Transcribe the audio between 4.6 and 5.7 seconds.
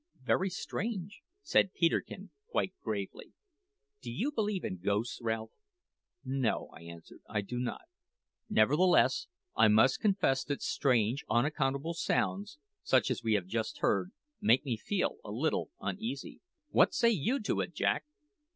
in ghosts, Ralph?"